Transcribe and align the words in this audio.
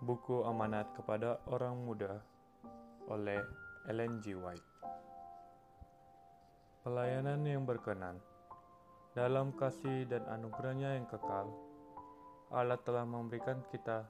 Buku 0.00 0.48
Amanat 0.48 0.96
kepada 0.96 1.44
Orang 1.52 1.84
Muda 1.84 2.24
oleh 3.12 3.36
Ellen 3.84 4.16
G. 4.24 4.32
White 4.32 4.64
Pelayanan 6.80 7.44
yang 7.44 7.68
berkenan 7.68 8.16
Dalam 9.12 9.52
kasih 9.52 10.08
dan 10.08 10.24
anugerahnya 10.24 10.96
yang 10.96 11.04
kekal, 11.04 11.52
Allah 12.48 12.80
telah 12.80 13.04
memberikan 13.04 13.60
kita 13.68 14.08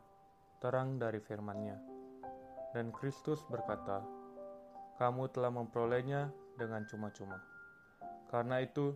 terang 0.62 1.02
dari 1.02 1.18
firman-Nya. 1.18 1.74
Dan 2.70 2.94
Kristus 2.94 3.42
berkata, 3.50 3.98
kamu 4.94 5.26
telah 5.34 5.50
memperolehnya 5.50 6.30
dengan 6.54 6.86
cuma-cuma. 6.86 7.42
Karena 8.30 8.62
itu, 8.62 8.94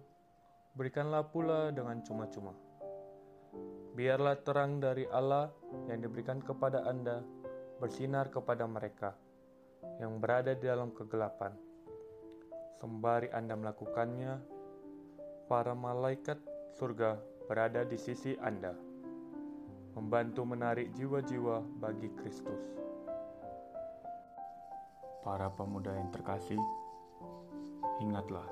berikanlah 0.79 1.27
pula 1.27 1.75
dengan 1.75 1.99
cuma-cuma. 2.07 2.55
Biarlah 3.95 4.43
terang 4.43 4.83
dari 4.83 5.07
Allah 5.07 5.51
yang 5.87 6.03
diberikan 6.03 6.43
kepada 6.43 6.83
Anda 6.83 7.23
bersinar 7.79 8.31
kepada 8.31 8.67
mereka 8.67 9.15
yang 10.03 10.19
berada 10.19 10.55
di 10.55 10.67
dalam 10.67 10.91
kegelapan. 10.91 11.55
Sembari 12.83 13.31
Anda 13.31 13.55
melakukannya, 13.55 14.35
para 15.47 15.73
malaikat 15.73 16.41
surga 16.75 17.21
berada 17.47 17.87
di 17.87 17.95
sisi 17.95 18.35
Anda, 18.43 18.75
membantu 19.95 20.43
menarik 20.43 20.91
jiwa-jiwa 20.99 21.63
bagi 21.79 22.11
Kristus. 22.19 22.63
Para 25.23 25.49
pemuda 25.55 25.95
yang 25.95 26.13
terkasih, 26.13 26.61
ingatlah 28.03 28.45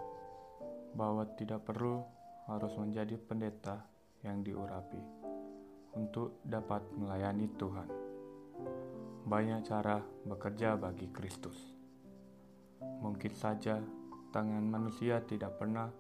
bahwa 0.97 1.29
tidak 1.37 1.65
perlu 1.69 2.01
harus 2.49 2.73
menjadi 2.81 3.17
pendeta 3.21 3.92
yang 4.23 4.43
diurapi 4.47 5.03
untuk 5.99 6.41
dapat 6.47 6.83
melayani 6.95 7.51
Tuhan. 7.59 7.89
Banyak 9.27 9.61
cara 9.67 10.03
bekerja 10.27 10.75
bagi 10.79 11.11
Kristus. 11.11 11.59
Mungkin 12.83 13.35
saja 13.35 13.79
tangan 14.35 14.65
manusia 14.67 15.23
tidak 15.23 15.59
pernah 15.59 15.91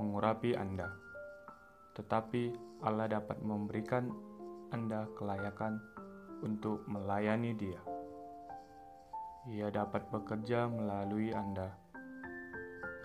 mengurapi 0.00 0.56
Anda, 0.56 0.88
tetapi 1.96 2.52
Allah 2.84 3.08
dapat 3.08 3.40
memberikan 3.40 4.12
Anda 4.72 5.08
kelayakan 5.16 5.80
untuk 6.44 6.84
melayani 6.88 7.52
Dia. 7.56 7.80
Ia 9.48 9.72
dapat 9.72 10.12
bekerja 10.12 10.68
melalui 10.68 11.32
Anda, 11.32 11.72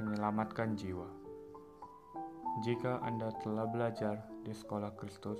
menyelamatkan 0.03 0.75
jiwa. 0.75 1.08
Jika 2.67 3.00
Anda 3.00 3.31
telah 3.42 3.66
belajar 3.66 4.33
di 4.44 4.52
sekolah 4.52 4.91
Kristus, 4.99 5.39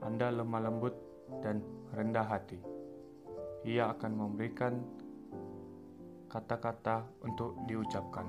anda 0.00 0.32
lemah 0.32 0.64
lembut 0.64 0.96
dan 1.44 1.60
rendah 1.92 2.24
hati. 2.24 2.56
Ia 3.68 3.92
akan 3.92 4.12
memberikan 4.16 4.80
kata-kata 6.26 7.04
untuk 7.22 7.54
diucapkan. 7.68 8.24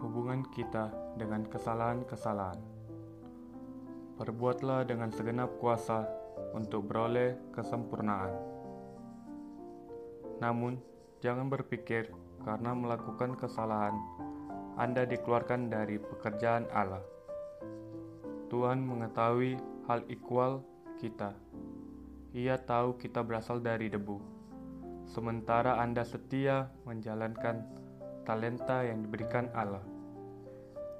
Hubungan 0.00 0.42
kita 0.48 0.88
dengan 1.20 1.44
kesalahan-kesalahan. 1.44 2.58
Perbuatlah 4.16 4.88
dengan 4.88 5.12
segenap 5.12 5.60
kuasa 5.60 6.08
untuk 6.56 6.88
beroleh 6.88 7.36
kesempurnaan. 7.52 8.32
Namun, 10.40 10.80
jangan 11.20 11.52
berpikir 11.52 12.08
karena 12.40 12.72
melakukan 12.72 13.36
kesalahan, 13.36 13.92
Anda 14.80 15.04
dikeluarkan 15.04 15.68
dari 15.68 16.00
pekerjaan 16.00 16.64
Allah 16.72 17.19
Tuhan 18.50 18.82
mengetahui 18.82 19.62
hal 19.86 20.02
ikhwal 20.10 20.66
kita. 20.98 21.38
Ia 22.34 22.58
tahu 22.58 22.98
kita 22.98 23.22
berasal 23.22 23.62
dari 23.62 23.86
debu. 23.86 24.18
Sementara 25.06 25.78
Anda 25.78 26.02
setia 26.02 26.66
menjalankan 26.82 27.62
talenta 28.26 28.82
yang 28.82 29.06
diberikan 29.06 29.54
Allah. 29.54 29.86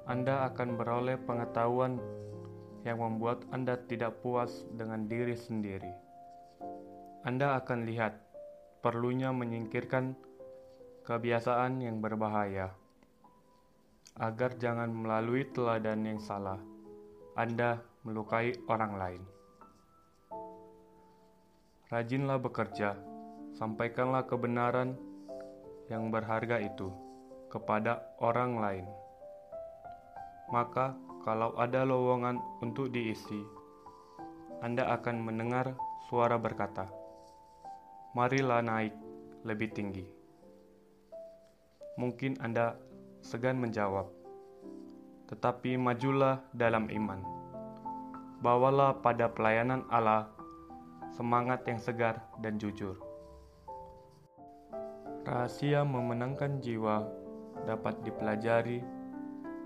Anda 0.07 0.47
akan 0.47 0.79
beroleh 0.79 1.19
pengetahuan 1.19 1.99
yang 2.87 3.03
membuat 3.03 3.43
Anda 3.51 3.75
tidak 3.83 4.23
puas 4.23 4.63
dengan 4.71 5.11
diri 5.11 5.35
sendiri. 5.35 5.91
Anda 7.27 7.59
akan 7.59 7.83
lihat 7.83 8.15
perlunya 8.79 9.35
menyingkirkan 9.35 10.15
kebiasaan 11.03 11.83
yang 11.83 11.99
berbahaya 11.99 12.71
agar 14.15 14.55
jangan 14.55 14.87
melalui 14.95 15.51
teladan 15.51 16.07
yang 16.07 16.19
salah 16.23 16.70
anda 17.31 17.79
melukai 18.03 18.51
orang 18.67 18.99
lain. 18.99 19.23
Rajinlah 21.87 22.43
bekerja, 22.43 22.99
sampaikanlah 23.55 24.27
kebenaran 24.27 24.99
yang 25.87 26.11
berharga 26.11 26.59
itu 26.59 26.91
kepada 27.47 28.03
orang 28.19 28.59
lain. 28.59 28.85
Maka, 30.51 30.95
kalau 31.23 31.55
ada 31.55 31.87
lowongan 31.87 32.39
untuk 32.59 32.91
diisi, 32.91 33.39
Anda 34.59 34.91
akan 34.99 35.23
mendengar 35.23 35.71
suara 36.11 36.35
berkata, 36.35 36.91
"Marilah 38.11 38.59
naik 38.59 38.93
lebih 39.47 39.71
tinggi." 39.71 40.03
Mungkin 41.95 42.43
Anda 42.43 42.75
segan 43.23 43.59
menjawab, 43.63 44.20
tetapi 45.31 45.79
majulah 45.79 46.43
dalam 46.51 46.91
iman. 46.91 47.23
Bawalah 48.43 48.99
pada 48.99 49.31
pelayanan 49.31 49.87
Allah 49.87 50.27
semangat 51.15 51.63
yang 51.63 51.79
segar 51.79 52.19
dan 52.43 52.59
jujur. 52.59 52.99
Rahasia 55.23 55.87
memenangkan 55.87 56.59
jiwa 56.59 57.07
dapat 57.63 58.03
dipelajari 58.03 58.83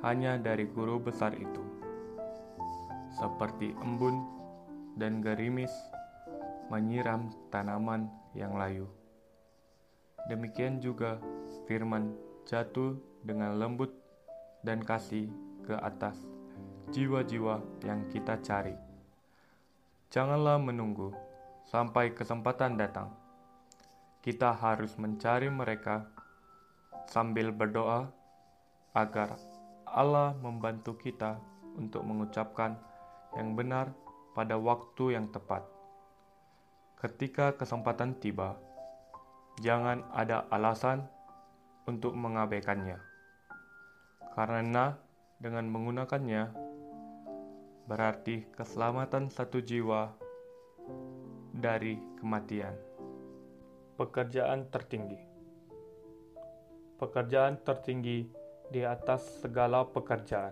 hanya 0.05 0.37
dari 0.37 0.69
guru 0.69 1.01
besar 1.01 1.33
itu, 1.33 1.63
seperti 3.15 3.73
embun 3.81 4.21
dan 5.01 5.23
gerimis 5.23 5.71
menyiram 6.69 7.33
tanaman 7.49 8.11
yang 8.37 8.53
layu. 8.53 8.85
Demikian 10.29 10.77
juga 10.77 11.17
firman 11.65 12.13
jatuh 12.45 12.99
dengan 13.23 13.57
lembut 13.57 13.89
dan 14.61 14.83
kasih 14.83 15.29
ke 15.65 15.73
atas 15.73 16.15
jiwa-jiwa 16.93 17.81
yang 17.81 18.05
kita 18.13 18.37
cari. 18.45 18.77
Janganlah 20.13 20.61
menunggu 20.61 21.11
sampai 21.65 22.13
kesempatan 22.13 22.77
datang. 22.77 23.09
Kita 24.21 24.53
harus 24.53 24.93
mencari 25.01 25.49
mereka 25.49 26.05
sambil 27.09 27.49
berdoa 27.49 28.09
agar 28.93 29.37
Allah 29.85 30.37
membantu 30.39 30.97
kita 30.97 31.37
untuk 31.75 32.05
mengucapkan 32.05 32.77
yang 33.35 33.53
benar 33.53 33.91
pada 34.33 34.55
waktu 34.55 35.19
yang 35.19 35.29
tepat. 35.29 35.65
Ketika 36.95 37.53
kesempatan 37.53 38.17
tiba, 38.17 38.55
jangan 39.61 40.01
ada 40.15 40.47
alasan 40.49 41.05
untuk 41.85 42.17
mengabaikannya, 42.17 42.97
karena 44.33 44.97
dengan 45.39 45.67
menggunakannya 45.67 46.55
berarti 47.85 48.49
keselamatan 48.55 49.29
satu 49.29 49.61
jiwa 49.61 50.09
dari 51.53 52.01
kematian. 52.19 52.73
Pekerjaan 53.95 54.67
tertinggi, 54.67 55.15
pekerjaan 56.99 57.63
tertinggi 57.63 58.27
di 58.67 58.83
atas 58.83 59.23
segala 59.39 59.87
pekerjaan, 59.87 60.51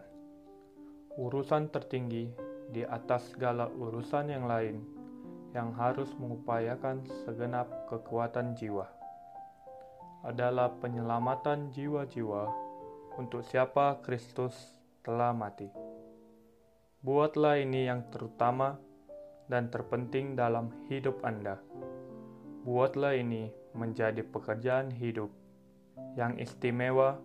urusan 1.19 1.67
tertinggi 1.67 2.31
di 2.71 2.87
atas 2.87 3.35
segala 3.35 3.67
urusan 3.67 4.31
yang 4.31 4.47
lain 4.47 4.79
yang 5.51 5.75
harus 5.75 6.09
mengupayakan 6.17 7.05
segenap 7.27 7.69
kekuatan 7.91 8.57
jiwa 8.57 8.89
adalah 10.23 10.71
penyelamatan 10.79 11.69
jiwa-jiwa 11.75 12.47
untuk 13.19 13.45
siapa 13.45 14.01
Kristus 14.01 14.55
telah 15.03 15.35
mati. 15.35 15.67
Buatlah 17.03 17.59
ini 17.59 17.91
yang 17.91 18.07
terutama 18.07 18.79
dan 19.51 19.67
terpenting 19.67 20.39
dalam 20.39 20.71
hidup 20.87 21.19
Anda. 21.27 21.59
Buatlah 22.63 23.19
ini 23.19 23.51
menjadi 23.75 24.23
pekerjaan 24.23 24.87
hidup 24.95 25.27
yang 26.15 26.39
istimewa 26.39 27.19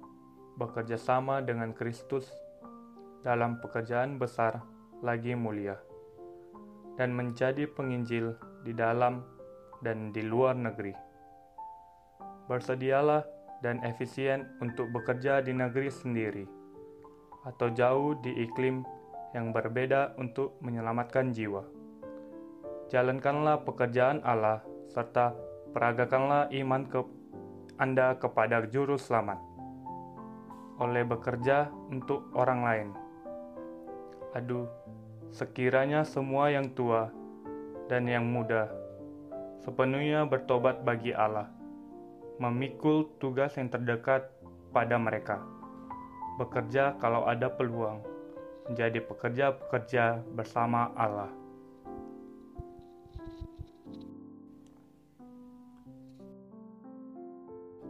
bekerja 0.59 0.99
sama 0.99 1.39
dengan 1.39 1.71
Kristus 1.71 2.27
dalam 3.23 3.63
pekerjaan 3.63 4.19
besar 4.19 4.59
lagi 4.99 5.39
mulia 5.39 5.79
dan 6.99 7.15
menjadi 7.15 7.71
penginjil 7.71 8.35
di 8.67 8.75
dalam 8.75 9.23
dan 9.87 10.11
di 10.11 10.27
luar 10.27 10.59
negeri. 10.59 10.91
Bersedialah 12.51 13.23
dan 13.63 13.79
efisien 13.87 14.51
untuk 14.59 14.91
bekerja 14.91 15.39
di 15.39 15.55
negeri 15.55 15.87
sendiri, 15.87 16.57
atau 17.46 17.70
jauh 17.70 18.19
di 18.19 18.35
iklim 18.46 18.82
yang 19.37 19.52
berbeda 19.52 20.17
untuk 20.17 20.56
menyelamatkan 20.64 21.31
jiwa. 21.31 21.62
jalankanlah 22.88 23.69
pekerjaan 23.69 24.25
Allah, 24.25 24.64
serta 24.88 25.37
peragakanlah 25.76 26.49
iman 26.49 26.88
ke 26.88 27.05
Anda 27.76 28.17
kepada 28.17 28.64
Juru 28.64 28.96
Selamat 28.96 29.37
oleh 30.81 31.05
bekerja 31.05 31.69
untuk 31.93 32.32
orang 32.32 32.61
lain. 32.64 32.88
Aduh, 34.32 34.64
sekiranya 35.29 36.06
semua 36.06 36.49
yang 36.49 36.73
tua 36.73 37.12
dan 37.93 38.08
yang 38.08 38.25
muda 38.25 38.73
sepenuhnya 39.69 40.25
bertobat 40.25 40.81
bagi 40.81 41.12
Allah, 41.12 41.52
memikul 42.41 43.11
tugas 43.20 43.52
yang 43.61 43.69
terdekat 43.69 44.31
pada 44.73 44.96
mereka, 44.96 45.44
bekerja 46.38 46.94
kalau 47.02 47.26
ada 47.26 47.50
peluang, 47.50 47.99
menjadi 48.70 49.02
pekerja-pekerja 49.02 50.23
bersama 50.32 50.94
Allah. 50.94 51.35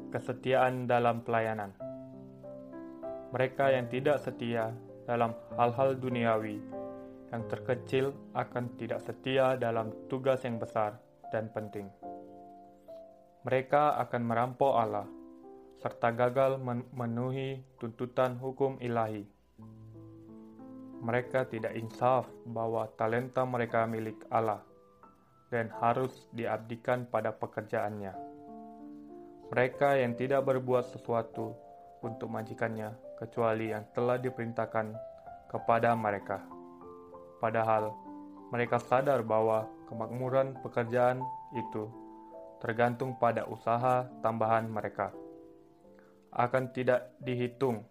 Kesetiaan 0.08 0.88
dalam 0.88 1.20
pelayanan 1.20 1.88
mereka 3.28 3.68
yang 3.68 3.92
tidak 3.92 4.24
setia 4.24 4.72
dalam 5.04 5.36
hal-hal 5.56 5.92
duniawi, 6.00 6.64
yang 7.28 7.44
terkecil 7.48 8.16
akan 8.32 8.72
tidak 8.80 9.04
setia 9.04 9.52
dalam 9.60 9.92
tugas 10.08 10.40
yang 10.48 10.56
besar 10.56 10.96
dan 11.28 11.52
penting. 11.52 11.92
Mereka 13.44 14.00
akan 14.00 14.22
merampok 14.24 14.72
Allah, 14.72 15.04
serta 15.78 16.10
gagal 16.10 16.58
memenuhi 16.58 17.62
tuntutan 17.78 18.34
hukum 18.42 18.82
ilahi. 18.82 19.22
Mereka 20.98 21.46
tidak 21.46 21.78
insaf 21.78 22.26
bahwa 22.42 22.90
talenta 22.98 23.46
mereka 23.46 23.86
milik 23.86 24.18
Allah 24.26 24.58
dan 25.54 25.70
harus 25.78 26.26
diabdikan 26.34 27.06
pada 27.06 27.30
pekerjaannya. 27.30 28.10
Mereka 29.54 30.02
yang 30.02 30.18
tidak 30.18 30.44
berbuat 30.44 30.90
sesuatu 30.90 31.54
untuk 32.02 32.26
majikannya 32.26 32.92
kecuali 33.16 33.70
yang 33.70 33.86
telah 33.94 34.18
diperintahkan 34.18 34.92
kepada 35.46 35.94
mereka. 35.94 36.42
Padahal 37.38 37.94
mereka 38.50 38.82
sadar 38.82 39.22
bahwa 39.22 39.70
kemakmuran 39.86 40.58
pekerjaan 40.60 41.22
itu 41.54 41.86
tergantung 42.58 43.14
pada 43.16 43.46
usaha 43.46 44.10
tambahan 44.20 44.66
mereka. 44.66 45.14
Akan 46.38 46.70
tidak 46.70 47.18
dihitung 47.18 47.82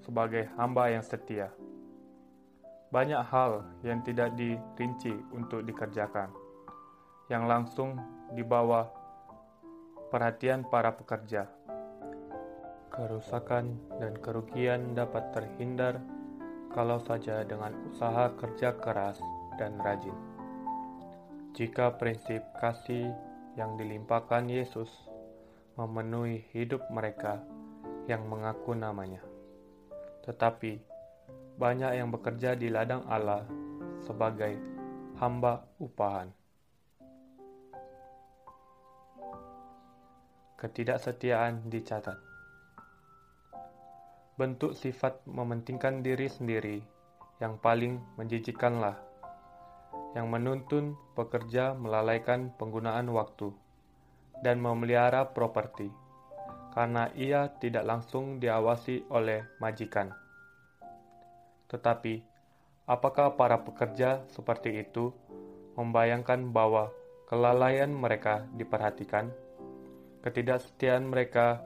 sebagai 0.00 0.48
hamba 0.56 0.88
yang 0.88 1.04
setia. 1.04 1.52
Banyak 2.88 3.22
hal 3.28 3.64
yang 3.84 4.00
tidak 4.00 4.32
dirinci 4.36 5.12
untuk 5.32 5.64
dikerjakan, 5.64 6.32
yang 7.28 7.44
langsung 7.44 8.00
di 8.32 8.40
bawah 8.40 8.88
perhatian 10.08 10.64
para 10.68 10.92
pekerja 10.92 11.48
Kerusakan 12.92 13.80
dan 13.96 14.12
kerugian 14.20 14.92
dapat 14.92 15.32
terhindar 15.32 15.96
kalau 16.76 17.00
saja 17.00 17.40
dengan 17.40 17.72
usaha 17.88 18.28
kerja 18.36 18.76
keras 18.76 19.16
dan 19.56 19.80
rajin. 19.80 20.12
Jika 21.56 21.96
prinsip 21.96 22.44
kasih 22.60 23.08
yang 23.56 23.80
dilimpahkan 23.80 24.44
Yesus 24.44 24.92
memenuhi 25.80 26.44
hidup 26.52 26.84
mereka 26.92 27.40
yang 28.10 28.26
mengaku 28.26 28.74
namanya. 28.74 29.20
Tetapi 30.26 30.78
banyak 31.58 31.92
yang 31.98 32.08
bekerja 32.10 32.56
di 32.56 32.72
ladang 32.72 33.06
Allah 33.06 33.46
sebagai 34.02 34.56
hamba 35.18 35.62
upahan. 35.78 36.30
Ketidaksetiaan 40.58 41.66
dicatat 41.66 42.32
bentuk 44.32 44.72
sifat 44.72 45.22
mementingkan 45.28 46.00
diri 46.00 46.26
sendiri 46.26 46.82
yang 47.38 47.60
paling 47.60 48.00
menjijikkanlah, 48.16 48.96
yang 50.16 50.32
menuntun 50.32 50.96
pekerja 51.12 51.76
melalaikan 51.76 52.50
penggunaan 52.56 53.12
waktu 53.12 53.52
dan 54.40 54.58
memelihara 54.58 55.30
properti, 55.30 55.92
karena 56.72 57.12
ia 57.12 57.52
tidak 57.60 57.84
langsung 57.84 58.40
diawasi 58.40 59.06
oleh 59.12 59.44
majikan. 59.60 60.10
Tetapi, 61.68 62.24
apakah 62.88 63.36
para 63.36 63.60
pekerja 63.60 64.24
seperti 64.32 64.82
itu 64.82 65.12
membayangkan 65.76 66.52
bahwa 66.52 66.88
kelalaian 67.28 67.92
mereka 67.92 68.48
diperhatikan, 68.56 69.28
ketidaksetiaan 70.24 71.08
mereka 71.08 71.60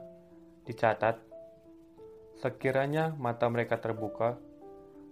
dicatat, 0.67 1.27
Sekiranya 2.37 3.17
mata 3.17 3.49
mereka 3.49 3.81
terbuka, 3.81 4.37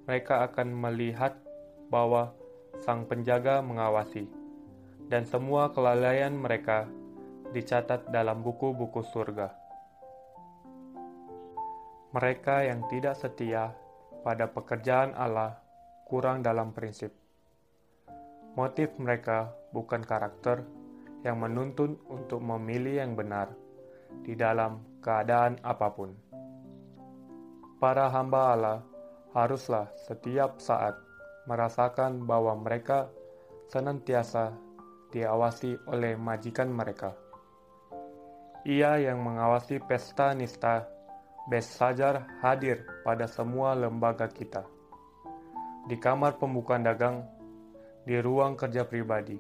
mereka 0.06 0.46
akan 0.46 0.78
melihat 0.78 1.34
bahwa 1.90 2.38
sang 2.86 3.10
penjaga 3.10 3.66
mengawasi, 3.66 4.30
dan 5.10 5.26
semua 5.26 5.74
kelalaian 5.74 6.30
mereka 6.38 6.86
dicatat 7.50 8.14
dalam 8.14 8.46
buku-buku 8.46 9.02
surga. 9.10 9.65
Mereka 12.16 12.72
yang 12.72 12.88
tidak 12.88 13.20
setia 13.20 13.76
pada 14.24 14.48
pekerjaan 14.48 15.12
Allah 15.20 15.60
kurang 16.08 16.40
dalam 16.40 16.72
prinsip. 16.72 17.12
Motif 18.56 18.96
mereka 18.96 19.52
bukan 19.76 20.00
karakter 20.00 20.64
yang 21.28 21.44
menuntun 21.44 22.00
untuk 22.08 22.40
memilih 22.40 23.04
yang 23.04 23.20
benar 23.20 23.52
di 24.24 24.32
dalam 24.32 24.80
keadaan 25.04 25.60
apa 25.60 25.92
pun 25.92 26.16
para 27.86 28.10
hamba 28.10 28.56
Allah 28.58 28.80
haruslah 29.36 29.92
setiap 30.10 30.58
saat 30.58 30.98
merasakan 31.46 32.26
bahwa 32.26 32.58
mereka 32.58 33.12
senantiasa 33.70 34.56
diawasi 35.14 35.78
oleh 35.86 36.18
majikan 36.18 36.72
mereka. 36.72 37.14
Ia 38.66 38.98
yang 38.98 39.22
mengawasi 39.22 39.78
pesta 39.86 40.34
nista 40.34 40.90
Sajar 41.46 42.26
hadir 42.42 42.82
pada 43.06 43.30
semua 43.30 43.78
lembaga 43.78 44.26
kita. 44.26 44.66
Di 45.86 45.94
kamar 46.02 46.42
pembukaan 46.42 46.82
dagang, 46.82 47.22
di 48.02 48.18
ruang 48.18 48.58
kerja 48.58 48.82
pribadi. 48.90 49.38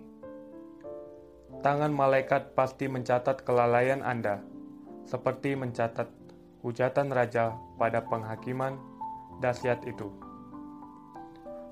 Tangan 1.66 1.90
malaikat 1.90 2.54
pasti 2.54 2.86
mencatat 2.86 3.42
kelalaian 3.42 4.06
Anda, 4.06 4.38
seperti 5.10 5.58
mencatat 5.58 6.06
hujatan 6.62 7.10
raja 7.10 7.58
pada 7.82 8.06
penghakiman 8.06 8.78
dahsyat 9.42 9.82
itu. 9.90 10.14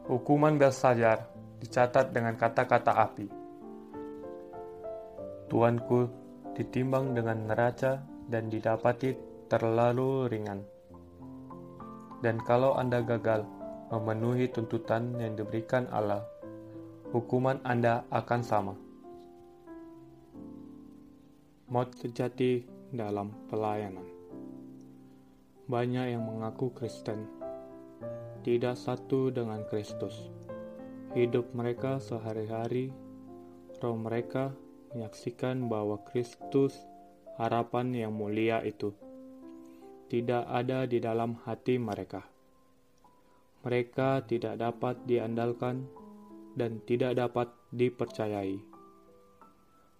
Hukuman 0.09 0.57
Belsajar 0.57 1.29
dicatat 1.61 2.09
dengan 2.09 2.33
kata-kata 2.33 2.89
api. 3.05 3.27
Tuanku 5.45 6.09
ditimbang 6.57 7.13
dengan 7.13 7.53
neraca 7.53 8.01
dan 8.25 8.49
didapati 8.49 9.32
terlalu 9.53 10.33
ringan. 10.33 10.65
Dan 12.25 12.41
kalau 12.41 12.73
Anda 12.73 13.05
gagal 13.05 13.45
memenuhi 13.93 14.49
tuntutan 14.49 15.13
yang 15.21 15.37
diberikan 15.37 15.85
Allah, 15.93 16.25
hukuman 17.13 17.61
Anda 17.61 18.01
akan 18.09 18.41
sama. 18.41 18.73
Maut 21.69 21.93
sejati 22.01 22.65
dalam 22.89 23.29
pelayanan 23.53 24.13
banyak 25.63 26.11
yang 26.11 26.27
mengaku 26.27 26.75
Kristen, 26.75 27.23
tidak 28.43 28.75
satu 28.75 29.31
dengan 29.31 29.63
Kristus. 29.71 30.27
Hidup 31.15 31.55
mereka 31.55 32.03
sehari-hari, 32.03 32.91
roh 33.79 33.95
mereka 33.95 34.51
menyaksikan 34.91 35.71
bahwa 35.71 36.03
Kristus, 36.03 36.75
harapan 37.39 37.95
yang 37.95 38.11
mulia 38.11 38.59
itu, 38.59 38.91
tidak 40.07 40.43
ada 40.47 40.87
di 40.87 40.99
dalam 41.03 41.39
hati 41.43 41.79
mereka. 41.79 42.23
Mereka 43.63 44.27
tidak 44.27 44.59
dapat 44.59 44.99
diandalkan 45.07 45.87
dan 46.59 46.83
tidak 46.83 47.15
dapat 47.15 47.47
dipercayai. 47.71 48.59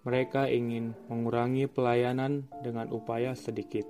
Mereka 0.04 0.52
ingin 0.52 0.92
mengurangi 1.08 1.72
pelayanan 1.72 2.52
dengan 2.60 2.92
upaya 2.92 3.32
sedikit 3.40 3.88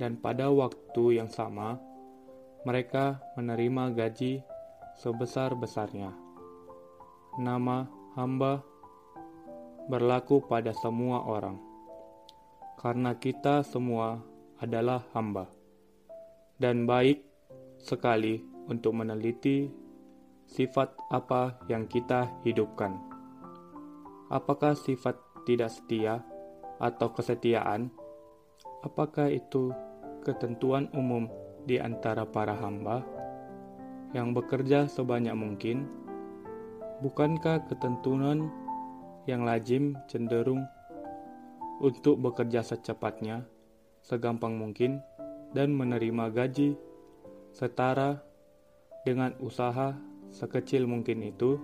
dan 0.00 0.16
pada 0.16 0.48
waktu 0.48 1.20
yang 1.20 1.28
sama 1.28 1.76
mereka 2.64 3.20
menerima 3.36 3.92
gaji 3.92 4.40
sebesar-besarnya. 5.00 6.12
Nama 7.36 7.84
hamba 8.16 8.64
berlaku 9.88 10.44
pada 10.44 10.72
semua 10.76 11.24
orang, 11.24 11.56
karena 12.80 13.16
kita 13.16 13.60
semua 13.64 14.24
adalah 14.60 15.02
hamba, 15.16 15.48
dan 16.60 16.84
baik 16.84 17.24
sekali 17.80 18.44
untuk 18.68 18.92
meneliti 18.92 19.72
sifat 20.44 20.92
apa 21.08 21.56
yang 21.66 21.88
kita 21.88 22.28
hidupkan. 22.44 22.94
Apakah 24.30 24.76
sifat 24.76 25.18
tidak 25.48 25.72
setia 25.72 26.22
atau 26.78 27.10
kesetiaan? 27.10 27.90
Apakah 28.84 29.32
itu 29.32 29.72
ketentuan 30.22 30.86
umum 30.92 31.26
di 31.64 31.80
antara 31.80 32.22
para 32.28 32.54
hamba 32.56 33.02
yang 34.12 34.36
bekerja 34.36 34.86
sebanyak 34.86 35.34
mungkin? 35.34 35.88
Bukankah 37.00 37.64
ketentuan 37.64 38.52
yang 39.24 39.48
lazim 39.48 39.96
cenderung 40.04 40.68
untuk 41.80 42.20
bekerja 42.20 42.60
secepatnya, 42.60 43.48
segampang 44.04 44.56
mungkin, 44.56 45.00
dan 45.50 45.74
menerima 45.74 46.30
gaji 46.30 46.78
setara 47.50 48.22
dengan 49.02 49.34
usaha 49.42 49.96
sekecil 50.30 50.86
mungkin 50.86 51.26
itu? 51.26 51.58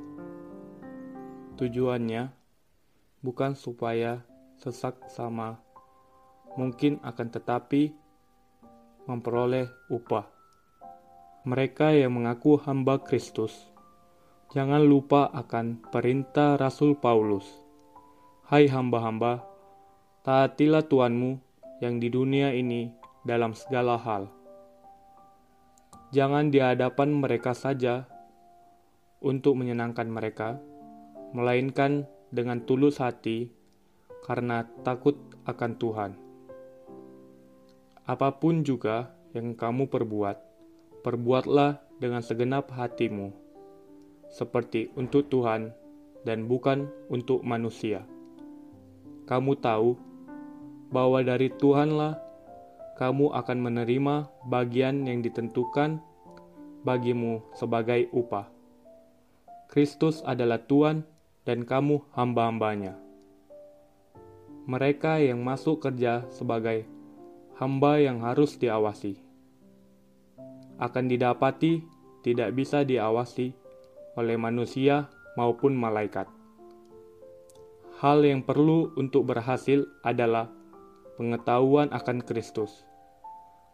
Tujuannya 1.57 2.28
bukan 3.25 3.57
supaya 3.57 4.21
sesak 4.61 5.09
sama 5.09 5.61
mungkin 6.57 6.99
akan 7.05 7.28
tetapi 7.31 7.93
memperoleh 9.07 9.69
upah. 9.93 10.26
Mereka 11.47 11.95
yang 11.95 12.19
mengaku 12.19 12.59
hamba 12.59 12.99
Kristus, 12.99 13.55
jangan 14.50 14.83
lupa 14.83 15.31
akan 15.31 15.78
perintah 15.95 16.59
Rasul 16.59 16.99
Paulus. 16.99 17.47
Hai 18.50 18.66
hamba-hamba, 18.66 19.47
taatilah 20.26 20.83
Tuhanmu 20.83 21.46
yang 21.80 22.00
di 22.00 22.09
dunia 22.09 22.52
ini 22.56 22.88
dalam 23.26 23.52
segala 23.52 24.00
hal. 24.00 24.30
Jangan 26.14 26.49
di 26.49 26.62
hadapan 26.62 27.12
mereka 27.12 27.52
saja 27.52 28.06
untuk 29.21 29.59
menyenangkan 29.59 30.06
mereka, 30.06 30.56
melainkan 31.35 32.06
dengan 32.30 32.62
tulus 32.62 33.02
hati 33.02 33.50
karena 34.23 34.64
takut 34.87 35.18
akan 35.45 35.73
Tuhan. 35.76 36.12
Apa 38.06 38.38
pun 38.38 38.62
juga 38.62 39.11
yang 39.35 39.59
kamu 39.59 39.90
perbuat, 39.90 40.38
perbuatlah 41.02 41.83
dengan 41.99 42.23
segenap 42.23 42.71
hatimu, 42.71 43.35
seperti 44.30 44.95
untuk 44.95 45.26
Tuhan 45.26 45.75
dan 46.23 46.47
bukan 46.47 46.87
untuk 47.11 47.42
manusia. 47.42 48.06
Kamu 49.26 49.59
tahu 49.59 49.99
bahwa 50.90 51.23
dari 51.23 51.50
Tuhanlah 51.50 52.19
kamu 52.97 53.35
akan 53.35 53.59
menerima 53.61 54.14
bagian 54.49 55.05
yang 55.05 55.21
ditentukan 55.21 56.00
bagimu 56.87 57.43
sebagai 57.52 58.09
upah. 58.14 58.49
Kristus 59.66 60.23
adalah 60.23 60.62
Tuhan 60.62 61.02
dan 61.43 61.66
kamu 61.66 62.00
hamba-hambanya. 62.14 62.95
Mereka 64.66 65.23
yang 65.23 65.43
masuk 65.43 65.83
kerja 65.83 66.26
sebagai 66.31 66.87
hamba 67.59 68.02
yang 68.02 68.23
harus 68.23 68.59
diawasi 68.59 69.26
akan 70.76 71.09
didapati 71.09 71.81
tidak 72.21 72.52
bisa 72.52 72.85
diawasi 72.85 73.57
oleh 74.16 74.37
manusia 74.37 75.09
maupun 75.37 75.73
malaikat. 75.76 76.28
Hal 77.97 78.21
yang 78.25 78.45
perlu 78.45 78.93
untuk 79.00 79.25
berhasil 79.25 79.88
adalah 80.05 80.52
pengetahuan 81.17 81.89
akan 81.93 82.21
Kristus, 82.21 82.85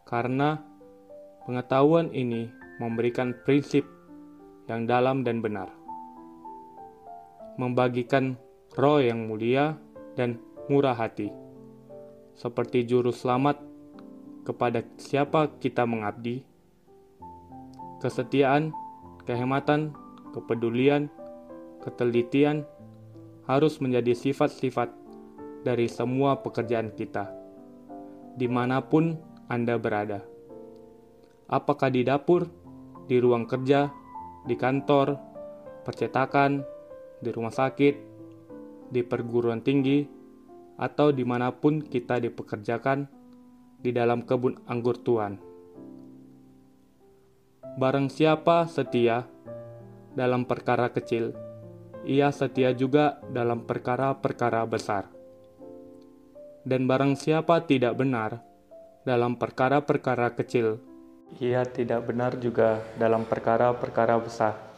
karena 0.07 0.63
pengetahuan 1.43 2.09
ini 2.15 2.47
memberikan 2.79 3.35
prinsip 3.43 3.83
yang 4.71 4.87
dalam 4.87 5.27
dan 5.27 5.43
benar. 5.43 5.67
Membagikan 7.59 8.39
roh 8.79 9.03
yang 9.03 9.27
mulia 9.27 9.77
dan 10.15 10.39
murah 10.71 10.95
hati, 10.95 11.29
seperti 12.33 12.87
juru 12.87 13.11
selamat 13.11 13.59
kepada 14.47 14.81
siapa 14.95 15.51
kita 15.59 15.83
mengabdi, 15.83 16.41
kesetiaan, 17.99 18.71
kehematan, 19.27 19.91
kepedulian, 20.31 21.11
ketelitian 21.83 22.63
harus 23.43 23.83
menjadi 23.83 24.15
sifat-sifat 24.15 25.02
dari 25.63 25.87
semua 25.87 26.43
pekerjaan 26.43 26.91
kita, 26.91 27.31
di 28.35 28.51
mana 28.51 28.83
pun 28.83 29.15
Anda 29.47 29.79
berada. 29.79 30.21
Apakah 31.47 31.89
di 31.89 32.03
dapur, 32.03 32.51
di 33.07 33.19
ruang 33.19 33.47
kerja, 33.47 33.87
di 34.43 34.55
kantor, 34.59 35.15
percetakan, 35.87 36.63
di 37.23 37.29
rumah 37.31 37.55
sakit, 37.55 37.95
di 38.91 39.01
perguruan 39.03 39.63
tinggi, 39.63 40.03
atau 40.75 41.15
di 41.15 41.23
mana 41.23 41.55
pun 41.55 41.79
kita 41.79 42.19
dipekerjakan 42.19 43.07
di 43.79 43.91
dalam 43.95 44.27
kebun 44.27 44.63
anggur 44.67 44.99
Tuhan. 44.99 45.39
Barang 47.73 48.11
siapa 48.11 48.69
setia 48.69 49.25
dalam 50.13 50.45
perkara 50.45 50.93
kecil, 50.93 51.33
ia 52.05 52.29
setia 52.29 52.75
juga 52.75 53.17
dalam 53.31 53.65
perkara-perkara 53.65 54.61
besar. 54.69 55.22
Dan 56.63 56.87
barang 56.87 57.19
siapa 57.19 57.67
tidak 57.67 57.99
benar 57.99 58.39
dalam 59.03 59.35
perkara-perkara 59.35 60.31
kecil, 60.31 60.79
ia 61.43 61.67
tidak 61.67 62.07
benar 62.07 62.39
juga 62.39 62.79
dalam 62.95 63.27
perkara-perkara 63.27 64.15
besar. 64.23 64.72